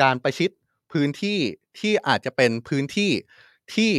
[0.00, 0.50] การประชิด
[0.92, 1.38] พื้นที่
[1.78, 3.10] ที่อาจจะเป็นพื้นที่
[3.74, 3.92] ที่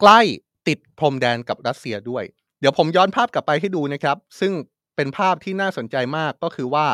[0.00, 0.20] ใกล้
[0.68, 2.24] ติดพรมแดนกับรัสเซียด้วย
[2.60, 4.52] เดี๋ยวผมย้อนภาพกลับไปให้ดูนะครับ ซึ่ง
[4.96, 6.86] เป็นภาพที่น่าสนใจมากก็คือว่า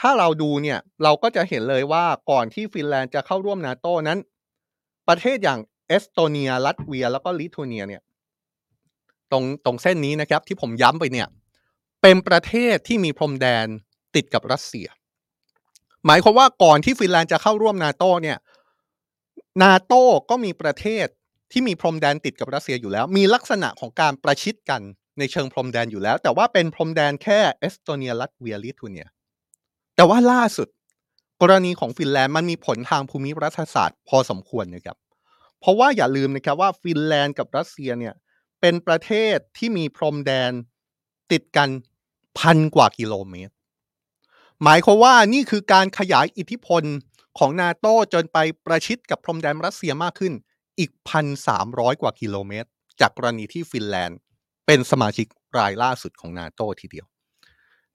[0.00, 4.18] ถ้าเราดูเนี่ยเราก็จะเห็นเลยว่าก่อนที่ฟินแลนด์จะเข้าร่วมนาโตนั้น
[5.08, 8.02] ประเทศอย่าง เอสโตเนียลัตเวีย แล้วก็ลิทัวเนียเนี่ย
[9.30, 11.28] ตรงตรงเส้นนี้นะครับที่ผมย้ำไปเนี่ย
[12.02, 13.66] เป็นประเทศที่มีพรมแดน
[14.14, 14.86] ติดกับรัสเซีย
[16.06, 18.38] หมายความว่าก่อนที่ฟินแลนด์จะเข้าร่วมนาโตเนี่ย
[19.62, 19.92] นาโต
[20.30, 21.06] ก็มีประเทศ
[21.52, 24.82] ที่มีพรมแดนติดกับรัสเซียอยู่แล้ว มีลักษณะของการประชิดกัน
[25.18, 29.06] ในเชิงพรมแดนอยู่แล้ว แต่ว่าเป็นพรมแดนแค่เอสโตเนียลัตเวียลิทัวเนีย
[29.96, 30.68] แต่ว่าล่าสุด
[31.42, 34.96] กรณีของฟินแลนด์มันมีผลทางภูมิรัฐศาสตร์พอสมควรนะครับ
[35.60, 38.14] เพราะว่าอย่าลืมนะครับว่าฟินแลนด์กับรัสเซียเนี่ย
[38.60, 40.52] เป็นประเทศที่มีพรมแดน
[41.32, 41.68] ติดกัน
[42.38, 43.52] พันกว่ากิโลเมตร
[44.62, 46.82] หมายความว่านี่คือการขยายอิทธิพล
[47.38, 50.32] ของนาโตจนไปประชิดกับพรมแดนรัสเซียมากขึ้น
[50.78, 52.68] อีกพันสามร้อยกว่ากิโลเมตร
[53.00, 54.18] จากกรณีที่ฟินแลนด์
[54.66, 55.26] เป็นสมาชิก
[55.58, 57.06] รายล่าสุดของนาโตทีเดียว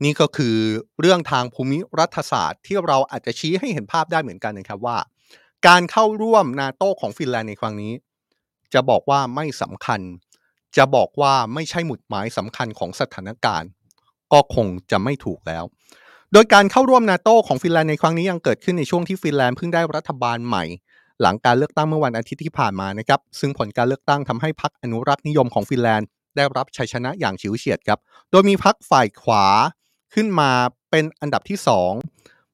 [0.04, 0.58] นี่ก็คือ
[0.99, 4.97] เรื่องทางภูมิรัฐศาสตร์ที่เราอาจจะชี้ให้เห็นภาพได้เหมือนกันนะครับว่า
[5.67, 7.93] การเข้าร่วมนาโตของฟินแลนด์ในครั้งนี้
[8.73, 10.02] จะบอกว่าไม่สำคัญ
[10.78, 13.69] จะบอกว่าไม่ใช่หมุดหมายสำคัญของสถานการณ์
[14.34, 15.63] ก็คงจะไม่ถูกแล้ว
[16.34, 20.63] โดยการเข้าร่วมนาโตของฟินแลนด์ในครั้งนี้ยังเกิดขึ้นในช่วงที่ฟินแลนด์เพิ่งได้รัฐบาลใหม่
[21.21, 27.99] หลังการเลือกตั้งเมื่อวันอาทิตย์ที่ผ่านมานะครับ ซึ่งผลการเลือกตั้งทำให้พรรคอนุรักษ์นิยมของฟินแลนด์ได้รับชัยชนะอย่างฉิวเฉียดครับ
[28.32, 29.45] โดยมีพรรคฝ่ายขวา
[30.13, 30.52] ขึ้นมา
[30.89, 31.58] เป็นอันดับที่
[31.89, 32.12] 2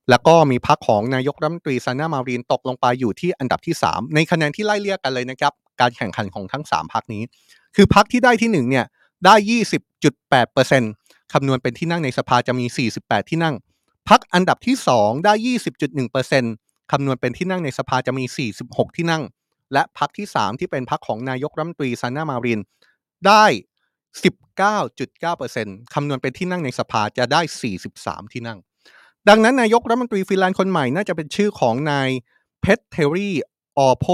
[0.09, 7.23] แล้วก็มีพรรคของนายกรัฐมนตรีซานนามารินตกลงไปอยู่ที่อันดับที่ 3 ในคะแนนที่ไล่เลี่ยกันเลยนะครับ การแข่งขันของทั้ง 3พักนี้
[7.75, 8.85] คือพักที่ได้ที่1เนี่ย
[9.25, 9.35] ได้
[10.13, 12.65] 20.8%คำนวณเป็นที่นั่งในสภาจะมี
[12.97, 13.55] 48 ที่นั่ง
[14.09, 15.33] พักอันดับที่ 2 ได้
[16.13, 18.25] 20.1%คำนวณเป็นที่นั่งในสภาจะมี
[18.61, 19.23] 46 ที่นั่ง
[19.73, 22.59] และพักที่ 3 ที่เป็นพักของนายกรัฐมนตรีซานามาริน
[23.27, 23.45] ได้
[24.29, 27.41] 19.9%คำนวณเป็นที่นั่งในสภาจะได้
[27.87, 28.59] 43 ที่นั่ง
[29.27, 32.09] ดังนั้นนายกรัฐมนตรีฟินแลนด์คนใหม่น่าจะเป็นชื่อของนาย
[32.61, 33.35] เพตเทอรี
[33.77, 34.05] ออร์โพ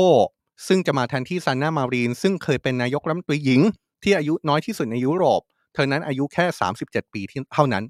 [0.68, 3.62] ซึ่งจะมาแทนที่ซานนามาริน ซึ่งเคยเป็นนายกรัฐมนตรีหญิง
[4.04, 5.41] ที่อายุน้อยที่สุดในยุโรป
[5.74, 6.46] เธอนั้นอายุแค่
[6.82, 7.22] 37 ปี
[7.54, 7.84] เท่านั้น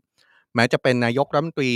[0.55, 1.73] แม้จะเป็นนายกรัฐมนตรี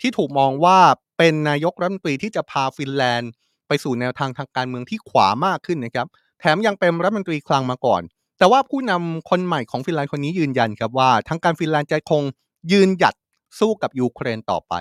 [0.00, 0.78] ที่ถูกมองว่า
[1.18, 3.30] เป็นนายกรัฐมนตรีที่จะพาฟินแลนด์
[3.68, 6.06] ไปสู่แนวทางทางการเมืองที่ขวามากขึ้นนะครับ
[6.40, 8.02] แถมยังเป็นรัฐมนตรีคลังมาก่อน
[8.38, 12.22] แต่ว่าผู้นำคนใหม่ของฟินแลนด์คนนี้ยืนยันครับว่าทางการฟินแลนด์จะคง
[12.72, 13.14] ยืนหยัด
[13.58, 14.74] สู้กับยูเครนต่อไป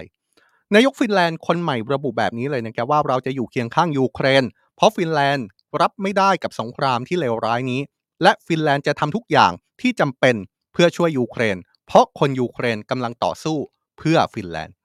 [0.75, 4.43] นายกฟินแลนด์คนใหม่ระบุแบบนี้เลยนะครับว่าเราจะอยู่เคียงข้างยูเครน
[4.75, 5.47] เพราะฟินแลนด์
[5.81, 7.81] รับไม่ได้กับสงครามที่เลวร้ายนี้
[8.23, 10.35] และฟินแลนด์จะทำทุกอย่างที่จำเป็น
[10.73, 11.57] เพื่อช่วยยูเครน
[11.87, 13.57] เพราะคนยูเครนกำลังต่อสู้
[13.97, 14.75] เพื่อฟินแลนด์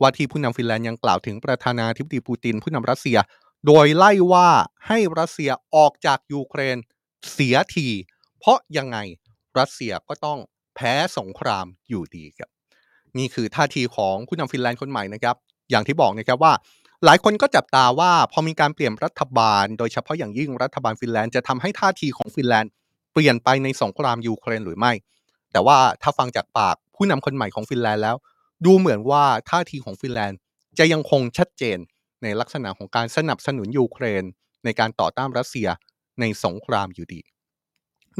[0.00, 3.18] ว่าที่ผู้นำฟินแลนด์ยังกล่าวถึงประธานาธิบดีปูตินผู้นำรัสเซีย
[3.66, 4.48] โดยไล่ว่า
[4.86, 6.76] ให้รัสเซียออกจากยูเครน
[7.32, 7.88] เสียที
[8.38, 8.98] เพราะยังไง
[9.58, 10.38] รัสเซียก็ต้อง
[10.74, 12.50] แพ้สงครามอยู่ดีครับ
[13.18, 15.36] นี่คือท่าทีของผู้นำฟินแลนด์คนใหม่นะครับ
[15.70, 16.52] อย่างที่บอกนะครับว่า
[17.04, 22.70] หลายคนก็จับตาว่าพอมีการเปลี่ยนรัฐบาล โดยเฉพาะอย่างยิ่งรัฐบาลฟินแลนด์จะทำให้ท่าทีของฟินแลนด์
[23.12, 24.92] เปลี่ยนไปในสงครามยูเครนหรือไม่
[25.52, 28.16] แต่ว่าถ้าฟังจากปากผู้นำคนใหม่ของฟินแลนด์แล้ว
[28.64, 30.38] ดูเหมือนว่าท่าทีของฟินแลนด์
[30.78, 31.78] จะยังคงชัดเจน
[32.22, 34.24] ในลักษณะของการสนับสนุนยูเครน
[34.64, 35.68] ในการต่อต้านรัสเซีย
[36.20, 37.20] ในสงครามอยู่ดี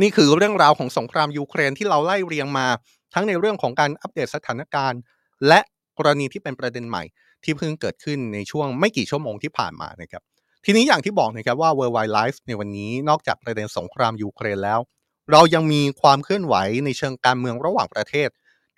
[0.02, 2.66] นี่คือเรื่องราวของสงครามยูเครนที่เราไล่เรียงมา
[3.14, 5.00] ทั้งในเรื่องของการอัปเดตสถานการณ์
[5.48, 5.60] และ
[5.98, 7.02] กรณีที่เป็นประเด็นใหม่
[7.44, 10.22] ที่เพิ่งเกิดขึ้นในช่วงไม่กี่ชั่วโมงที่ผ่านมานะครับ
[10.64, 14.80] ทีนี้อย่างที่บอกนะครับว่า World Wide Life ในวันนี้นอกจากประเด็นสงครามยูเครนแล้ว
[15.32, 18.28] เรายังมีความเคลื่อนไหวในเชิงการเมืองระหว่างประเทศ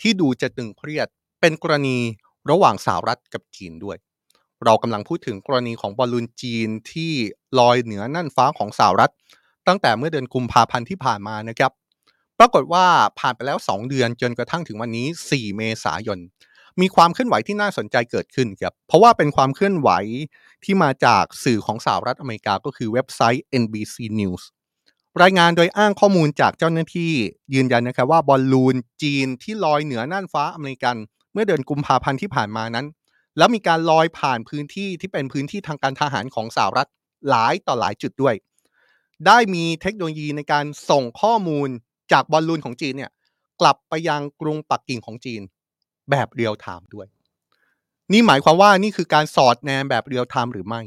[0.01, 1.07] ที่ดูจะตึงเครียด
[1.40, 1.99] เป็นกรณี
[2.51, 3.96] ระหว่างสหรัฐกับจีนด้วย
[4.64, 7.12] เรากำลังพูดถึงกรณีของบอลลูนจีนที่
[7.59, 9.12] ลอยเหนือน่านฟ้าของสหรัฐ
[9.68, 11.72] ตั้งแต่เมื่อเดือนกุมภาพันธ์ที่ผ่านมานะครับ
[12.38, 12.87] ปรากฏว่า
[13.18, 16.18] ผ่านไปแล้ว 2 เดือนจนกระทั่งถึงวันนี้ 4 เมษายน
[16.81, 19.90] มีความเคลื่อนไหวที่น่าสนใจเกิดขึ้นครับ เพราะว่าเป็นความเคลื่อนไหว
[20.64, 24.42] ที่มาจากสื่อของสหรัฐอเมริกาก็คือเว็บไซต์ NBC News
[25.22, 27.12] รายงานโดยอ้างข้อมูลจากเจ้าหน้าที่
[27.55, 30.96] ยืนยันนะครับว่าบอลลูนจีนที่ลอยเหนือน่านฟ้าอเมริกัน
[31.33, 32.87] เมื่อเดือนกุมภาพันธ์ที่ผ่านมานั้น
[33.38, 36.88] แล้วมีการลอยผ่านพื้นที่ที่เป็นพื้นที่ทางการทหารของสหรัฐ
[37.29, 38.35] หลายต่อหลายจุดด้วย
[39.27, 41.68] ได้มีเทคโนโลยีในการส่งข้อมูล
[42.12, 43.11] จากบอลลูนของจีนเนี่ย
[43.61, 45.42] กลับไปยังกรุงปักกิ่งของจีน
[46.11, 47.07] แบบเรียลไทม์ด้วย
[48.12, 50.83] นี่หมายความว่านี่คือการสอดแนมแบบเรียลไทม์หรือไม่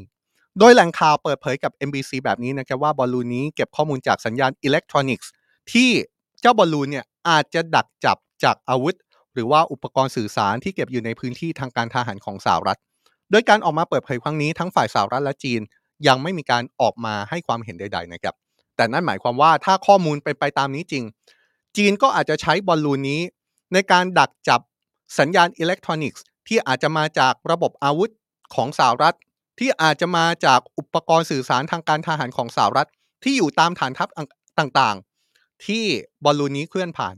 [0.58, 5.30] โดยแหล่งข่าวเปิดเผยกับ NBC แบบนี้นะครับว่าบอลลูนนี้เก็บข้อมูลจากสัญญาณอิเล็กทรอนิกส์
[5.72, 5.90] ที่
[6.40, 8.94] เจ้าบอลลูนเนี่ยอาจจะดักจับจากอาวุธ
[9.34, 12.78] หรือว่าอุปกรณ์สื่อสารที่เก็บอยู่ในพื้นที่ทางการทหารของสหรัฐ
[13.30, 15.60] โดยการออกมาเปิดเผยครั้งนี้ทั้งฝ่ายสหรัฐและจีน
[16.06, 18.34] ยังไม่มีการออกมาให้ความเห็นใด ๆ นะครับ
[18.80, 21.04] แต่นั่นหมายความว่าถ้าข้อมูลเป็นไปตามนี้จริง
[21.76, 23.20] จีนก็อาจจะใช้บอลลูนนี้
[23.72, 24.60] ในการดักจับ
[25.18, 28.10] สัญญาณอิเล็กทรอนิกส์ ที่อาจจะมาจากระบบอาวุธ
[28.54, 29.16] ของสหรัฐ
[29.58, 32.88] ที่อาจจะมาจากอุปกรณ์สื่อสารทางการทหารของสหรัฐ
[33.22, 34.08] ที่อยู่ตามฐานทัพ
[34.58, 35.84] ต่างๆ ที่
[36.24, 37.14] บอลลูนนี้เคลื่อนผ่าน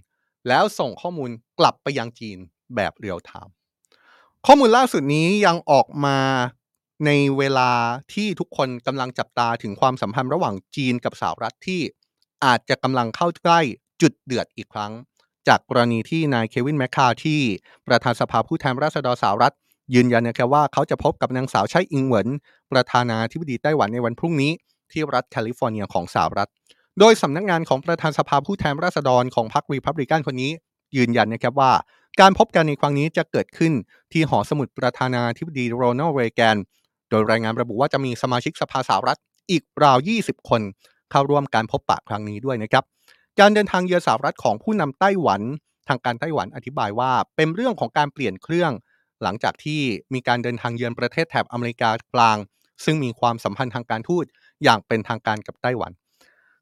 [0.48, 2.38] แล้วส่งข้อมูลกลับไปยังจีน
[2.74, 3.54] แบบเรียลไทม์
[4.46, 6.18] ข้อมูลล่าสุดนี้ยังออกมา
[7.06, 7.70] ในเวลา
[8.12, 11.80] ที่ทุกคนกำลังจับตาถึงความสัมพันธ์ระหว่างจีนกับสหรัฐที่
[12.44, 13.60] อาจจะกำลังเข้าใกล้
[14.02, 14.92] จุดเดือดอีกครั้ง
[15.48, 17.40] จากกรณีที่นายเควินแมคคาร์ธี
[17.86, 19.54] ประธานสภาผู้แทนราษฎรสหรัฐ
[19.94, 22.28] ยืนยันนะครับว่าเขาจะพบกับนางสาวไช่อิงเหวิน
[22.72, 24.52] ประธานาธิบดีไต้หวันในวันพรุ่งนี้
[24.92, 26.50] ที่รัฐแคลิฟอร์เนียของสหรัฐ
[26.98, 30.52] โดยสำนักงานของประธานสภาผู้แทนราษฎรของพรรครีพับลิกันคนนี้
[30.96, 31.72] ยืนยันนะครับว่า
[32.20, 33.72] การพบกันในครั้งนี้จะเกิดขึ้น
[34.12, 36.56] ที่หอสมุดประธานาธิบดีโรนัลด์เรแกน
[37.12, 39.18] โดยรายงานระบุว่าจะมีสมาชิกสภาสหรัฐ
[39.50, 40.62] อีกราว 20 คน
[41.10, 42.84] เข้าร่วมการพบปะครั้งนี้ด้วยนะครับ
[43.40, 45.40] การเดินทางเยือนสหรัฐของผู้นำไต้หวัน
[45.88, 48.72] ทางการไต้หวันอธิบายว่าเป็นเรื่องของการเปลี่ยนเครื่อง
[49.22, 49.80] หลังจากที่
[50.14, 52.36] มีการเดินทางเยือนประเทศแถบอเมริกากลาง
[52.84, 54.24] ซึ่งมีความสัมพันธ์ทางการทูต
[54.64, 55.92] อย่างเป็นทางการกับไต้หวัน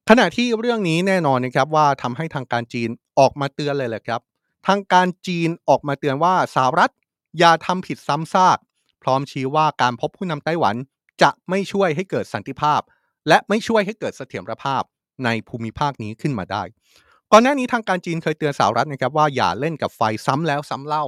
[0.09, 4.21] ขณะที่เรื่องนี้แน่นอนนะครับว่าทำให้ทางการจีนออกมาเตือนเลยแหละครับ
[4.67, 6.91] ทางการจีนออกมาเตือนว่าสหรัฐ
[7.39, 8.59] อย่าทำผิดซ้ำซาก
[9.03, 10.77] พร้อมชี้ว่าการพบผู้นำไต้หวัน
[11.23, 12.81] จะไม่ช่วยให้เกิดสันติภาพ
[13.29, 14.83] และไม่ช่วยให้เกิดเสถียรภาพ
[15.25, 16.63] ในภูมิภาคนี้ขึ้นมาได้
[17.33, 21.05] ก่อนหน้านี้ทางการจีนเคยเตือนสหรัฐนะครับว่าอย่าเล่นกับไฟซ้ำแล้วซ้ำเล่า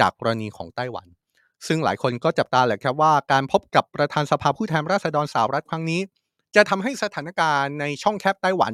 [0.00, 1.06] จากกรณีของไต้หวัน
[1.66, 6.00] ซึ่งหลายคนก็จับตาแหละครับว่าการพบกับประธานสภาผู้แทนราษฎรสหรัฐครั้งนี้
[6.56, 8.72] จะทำให้สถานการณ์ในช่องแคบไต้หวัน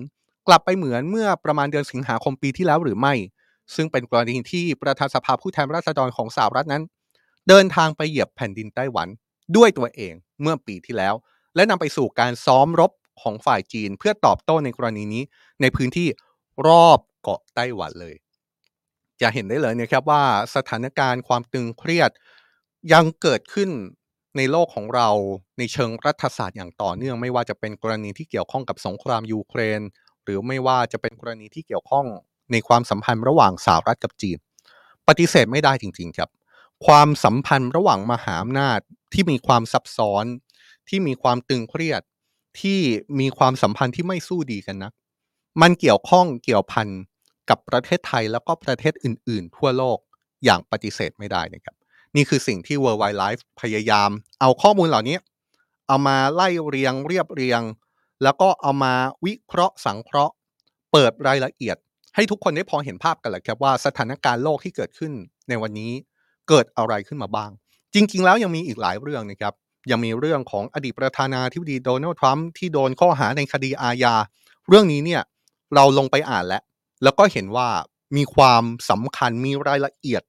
[0.48, 3.14] กลับไปเหมือนเมื่อประมาณเดือนสิงหาคมปีที่แล้วหรือไม่
[3.74, 6.82] ซึ่งเป็นกรณีที่ประธานสภาผู้แทนราษฎรของสหรัฐนั้น
[7.48, 9.08] เดินทางไปเหยียบแผ่นดินไต้หวัน
[9.56, 11.14] ด้วยตัวเองเมื่อปีที่แล้ว
[11.54, 15.22] และนำไปสู่การซ้อมรบของฝ่ายจีน เพื่อตอบโต้ในกรณีนี้
[15.60, 16.08] ในพื้นที่
[16.68, 18.16] รอบเกาะไต้หวันเลย
[19.20, 20.22] จะเห็นได้เลยนะครับว่า
[20.54, 22.10] สถานการณ์ความตึงเครียด
[22.92, 23.70] ยังเกิดขึ้น
[24.36, 25.08] ในโลกของเรา
[25.58, 29.80] ในเชิงรัฐศาสตร์อย่างต่อเนื่องไม่ว่าจะเป็นกรณีที่เกี่ยวข้องกับสงครามยูเครน
[30.24, 32.06] หรือไม่ว่าจะเป็นกรณีที่เกี่ยวข้อง
[32.52, 34.38] ในความสัมพันธ์ระหว่างสหรัฐกับจีน
[35.08, 36.30] ปฏิเสธไม่ได้จริง ๆ ครับ
[36.86, 38.80] ความสัมพันธ์ระหว่างมหาอำนาจ
[39.12, 40.24] ที่มีความซับซ้อน
[40.88, 42.02] ที่มีความตึงเครียด
[42.60, 42.80] ที่
[43.20, 44.92] มีความสัมพันธ์ที่ไม่สู้ดีกันนะ
[45.62, 46.88] มันเกี่ยวข้องเกี่ยวพัน
[47.48, 49.98] กับประเทศไทยแล้วก็ประเทศอื่น ๆ ทั่วโลก
[50.44, 51.76] อย่างปฏิเสธไม่ได้นะครับ
[52.16, 54.10] นี่คือสิ่งที่ World Wide Life พยายาม
[54.40, 55.18] เอาข้อมูลเหล่านี้
[55.86, 57.62] เอามาไล่เรียงเรียบเรียง
[58.22, 60.34] แล้วก็เอามาวิเคราะห์สังเคราะห์
[60.92, 61.76] เปิดรายละเอียด
[62.14, 65.12] ให้ทุกคนได้พอเห็นภาพกันแหละครับว่าสถานการณ์โลกที่เกิดขึ้น
[65.48, 65.92] ในวันนี้
[66.48, 67.50] เกิดอะไรขึ้นมาบ้าง
[67.94, 69.54] จริง ๆ แล้วยังมีอีกหลายเรื่องนะครับ
[69.90, 74.14] ยังมีเรื่องของอดีตประธานาธิบดีโดนัลด์ทรัมป์ที่โดนข้อหาในคดีอาญา
[74.68, 75.22] เรื่องนี้เนี่ย
[75.74, 76.62] เราลงไปอ่านแล้ว
[77.02, 77.68] แล้วก็เห็นว่า
[78.16, 80.22] มีความสำคัญมีรายละเอียด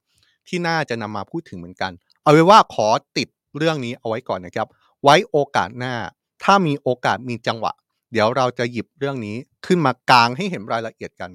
[0.47, 1.91] ที่น่าจะนำมาพูดถึงเหมือนกัน
[2.23, 3.27] เอาไว้ว่าขอติด
[3.57, 4.67] เรื่องนี้เอาไว้ก่อนนะครับ
[5.03, 5.95] ไว้โอกาสหน้า
[6.43, 7.71] ถ้ามีโอกาสมีจังหวะ
[8.11, 11.31] เดี๋ยวเราจะหยิบเรื่องนี้ขึ้นมากลางให้เห็นรายละเอียดกัน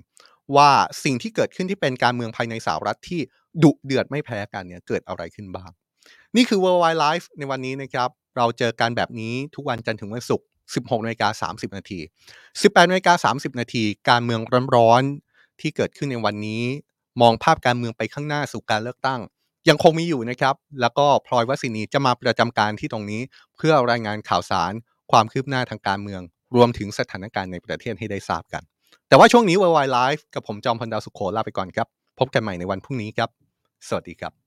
[0.57, 0.71] ว่า
[1.05, 3.21] สิ่งที่เกิดขึ้นที่เป็นการเมืองภายในสหรัฐที่
[3.63, 5.71] ดุเดือดไม่แพ้กันเนี่ยเกิดอะไรขึ้นบ้าง
[6.37, 12.01] นี่คือ World Wide Life ในวันนี้นะครับ เราเจอกันแบบนี้ทุกวันจันทร์ถึงวันศุกร์ 16นาฬิกา30 นาที
[12.45, 14.41] 18นาฬิกา30 นาที การเมือง
[14.77, 16.63] ร้อนๆที่เกิดขึ้นในวันนี้
[17.21, 19.21] มองภาพการเมืองไปข้างหน้าสู่การเลือกตั้ง
[19.69, 23.21] ยังคงมีอยู่นะครับ แล้วก็พลอยวัสินีจะมาประจำการที่ตรงนี้
[23.57, 24.73] เพื่อรายงานข่าวสาร
[25.13, 26.23] ความคืบหน้าทางการเมือง
[26.57, 28.63] รวมถึงสถานการณ์ในประเทศให้ได้ทราบกัน
[29.09, 31.89] แต่ว่าช่วงนี้ World Wide Life กับผมจอมพันดาวสุขโขลาไปก่อนครับ
[32.19, 33.31] พบกันใหม่ในวันพรุ่งนี้ครับ
[33.89, 34.44] สวัสดีครับ